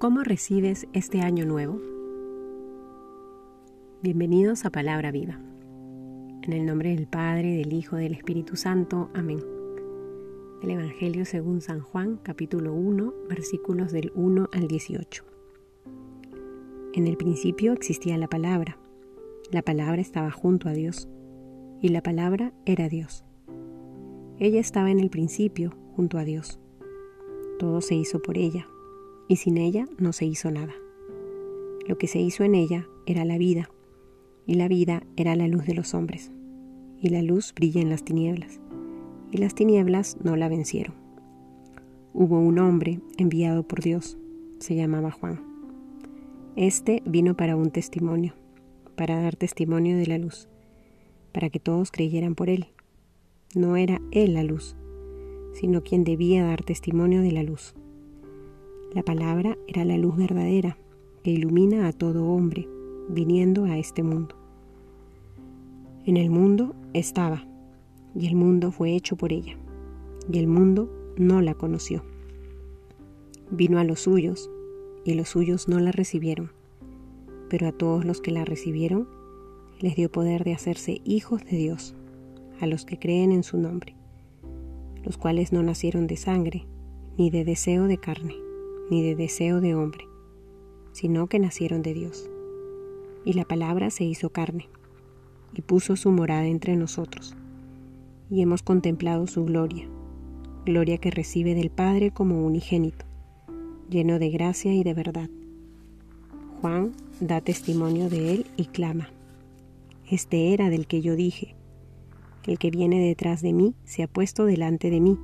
[0.00, 1.78] ¿Cómo recibes este año nuevo?
[4.00, 5.38] Bienvenidos a Palabra Viva.
[6.40, 9.10] En el nombre del Padre, del Hijo, del Espíritu Santo.
[9.12, 9.44] Amén.
[10.62, 15.22] El Evangelio según San Juan, capítulo 1, versículos del 1 al 18.
[16.94, 18.78] En el principio existía la palabra.
[19.50, 21.10] La palabra estaba junto a Dios,
[21.82, 23.22] y la palabra era Dios.
[24.38, 26.58] Ella estaba en el principio junto a Dios.
[27.58, 28.66] Todo se hizo por ella
[29.30, 30.74] y sin ella no se hizo nada.
[31.86, 33.70] Lo que se hizo en ella era la vida,
[34.44, 36.32] y la vida era la luz de los hombres,
[37.00, 38.60] y la luz brilla en las tinieblas,
[39.30, 40.96] y las tinieblas no la vencieron.
[42.12, 44.18] Hubo un hombre enviado por Dios,
[44.58, 45.40] se llamaba Juan.
[46.56, 48.34] Este vino para un testimonio,
[48.96, 50.48] para dar testimonio de la luz,
[51.30, 52.66] para que todos creyeran por él.
[53.54, 54.74] No era él la luz,
[55.52, 57.76] sino quien debía dar testimonio de la luz
[58.92, 60.76] la palabra era la luz verdadera
[61.22, 62.68] que ilumina a todo hombre
[63.08, 64.34] viniendo a este mundo.
[66.06, 67.46] En el mundo estaba,
[68.16, 69.56] y el mundo fue hecho por ella,
[70.30, 72.02] y el mundo no la conoció.
[73.50, 74.50] Vino a los suyos,
[75.04, 76.50] y los suyos no la recibieron,
[77.48, 79.08] pero a todos los que la recibieron
[79.80, 81.94] les dio poder de hacerse hijos de Dios,
[82.60, 83.94] a los que creen en su nombre,
[85.04, 86.66] los cuales no nacieron de sangre,
[87.16, 88.49] ni de deseo de carne
[88.90, 90.06] ni de deseo de hombre,
[90.92, 92.28] sino que nacieron de Dios.
[93.24, 94.68] Y la palabra se hizo carne,
[95.54, 97.36] y puso su morada entre nosotros,
[98.30, 99.88] y hemos contemplado su gloria,
[100.66, 103.06] gloria que recibe del Padre como unigénito,
[103.88, 105.30] lleno de gracia y de verdad.
[106.60, 109.10] Juan da testimonio de él y clama,
[110.10, 111.54] Este era del que yo dije,
[112.46, 115.18] el que viene detrás de mí se ha puesto delante de mí,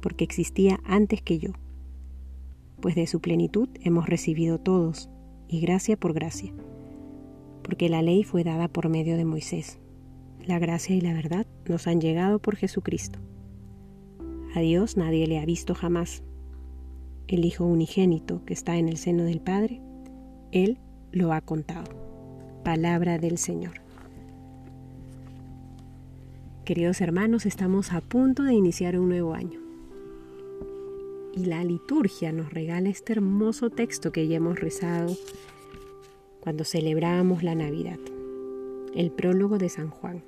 [0.00, 1.50] porque existía antes que yo
[2.80, 5.08] pues de su plenitud hemos recibido todos,
[5.48, 6.52] y gracia por gracia,
[7.62, 9.78] porque la ley fue dada por medio de Moisés.
[10.44, 13.18] La gracia y la verdad nos han llegado por Jesucristo.
[14.54, 16.22] A Dios nadie le ha visto jamás.
[17.26, 19.80] El Hijo unigénito que está en el seno del Padre,
[20.52, 20.78] Él
[21.10, 21.90] lo ha contado.
[22.64, 23.80] Palabra del Señor.
[26.64, 29.65] Queridos hermanos, estamos a punto de iniciar un nuevo año
[31.36, 35.14] y la liturgia nos regala este hermoso texto que ya hemos rezado
[36.40, 37.98] cuando celebramos la Navidad,
[38.94, 40.24] el prólogo de San Juan.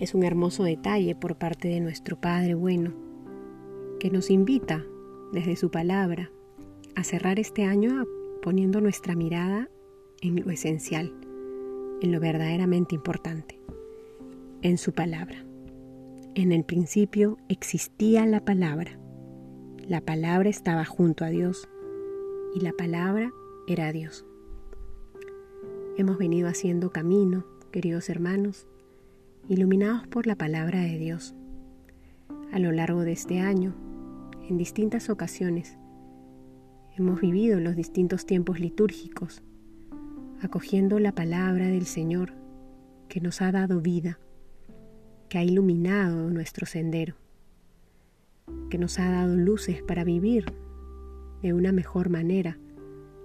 [0.00, 2.92] Es un hermoso detalle por parte de nuestro Padre bueno,
[4.00, 4.84] que nos invita
[5.32, 6.32] desde su palabra
[6.96, 8.04] a cerrar este año
[8.42, 9.70] poniendo nuestra mirada
[10.22, 11.14] en lo esencial,
[12.02, 13.60] en lo verdaderamente importante,
[14.62, 15.44] en su palabra.
[16.34, 18.98] En el principio existía la palabra
[19.88, 21.68] la palabra estaba junto a Dios
[22.56, 23.32] y la palabra
[23.68, 24.26] era Dios.
[25.96, 28.66] Hemos venido haciendo camino, queridos hermanos,
[29.48, 31.36] iluminados por la palabra de Dios.
[32.52, 33.76] A lo largo de este año,
[34.48, 35.78] en distintas ocasiones,
[36.96, 39.44] hemos vivido los distintos tiempos litúrgicos,
[40.42, 42.32] acogiendo la palabra del Señor
[43.08, 44.18] que nos ha dado vida,
[45.28, 47.14] que ha iluminado nuestro sendero
[48.70, 50.44] que nos ha dado luces para vivir
[51.42, 52.58] de una mejor manera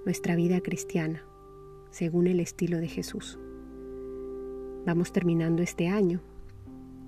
[0.06, 1.24] nuestra vida cristiana,
[1.90, 3.40] según el estilo de Jesús.
[4.86, 6.22] Vamos terminando este año.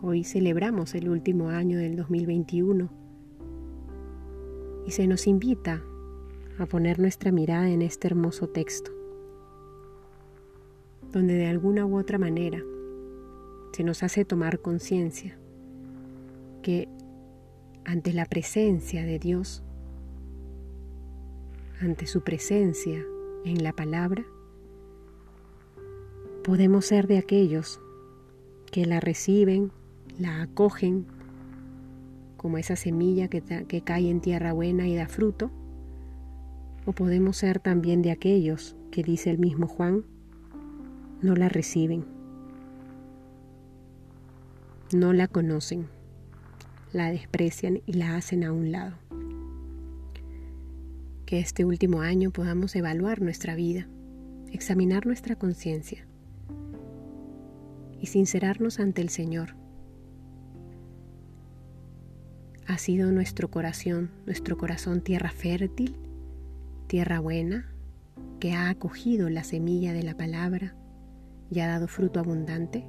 [0.01, 2.89] Hoy celebramos el último año del 2021
[4.85, 5.81] y se nos invita
[6.59, 8.91] a poner nuestra mirada en este hermoso texto,
[11.11, 12.61] donde de alguna u otra manera
[13.71, 15.37] se nos hace tomar conciencia
[16.61, 16.87] que
[17.85, 19.63] ante la presencia de Dios,
[21.81, 23.03] ante su presencia
[23.45, 24.23] en la palabra,
[26.43, 27.81] podemos ser de aquellos
[28.71, 29.71] que la reciben,
[30.19, 31.05] la acogen
[32.37, 35.49] como esa semilla que, cae en tierra buena y da fruto,
[36.85, 40.03] o podemos ser también de aquellos que dice el mismo Juan,
[41.21, 42.05] no la reciben,
[44.93, 45.87] no la conocen
[46.93, 48.95] la desprecian y la hacen a un lado.
[51.25, 53.87] Que este último año podamos evaluar nuestra vida,
[54.51, 56.05] examinar nuestra conciencia
[57.99, 59.55] y sincerarnos ante el Señor.
[62.67, 65.95] Ha sido nuestro corazón, nuestro corazón tierra fértil,
[66.87, 67.73] tierra buena,
[68.39, 70.75] que ha acogido la semilla de la palabra
[71.49, 72.85] y ha dado fruto abundante.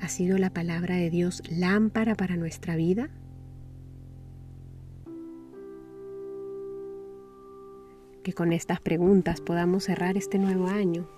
[0.00, 3.10] ¿Ha sido la palabra de Dios lámpara para nuestra vida?
[8.22, 11.08] que con estas preguntas podamos cerrar este nuevo año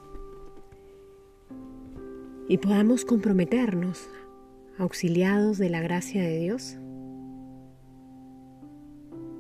[2.48, 4.08] y podamos comprometernos,
[4.78, 6.76] auxiliados de la gracia de Dios,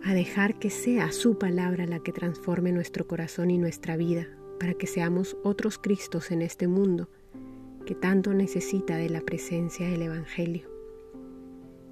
[0.04, 4.26] a dejar que sea su palabra la que transforme nuestro corazón y nuestra vida,
[4.58, 7.08] para que seamos otros Cristos en este mundo
[7.84, 10.68] que tanto necesita de la presencia del Evangelio.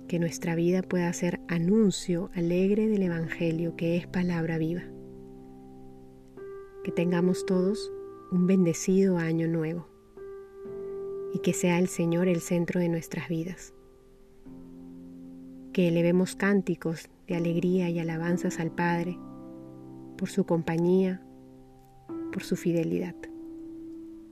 [0.09, 4.83] Que nuestra vida pueda ser anuncio alegre del Evangelio que es palabra viva.
[6.85, 7.93] Que tengamos todos
[8.33, 9.87] un bendecido año nuevo
[11.33, 13.75] y que sea el Señor el centro de nuestras vidas.
[15.73, 19.19] Que elevemos cánticos de alegría y alabanzas al Padre
[20.17, 21.23] por su compañía,
[22.33, 23.15] por su fidelidad.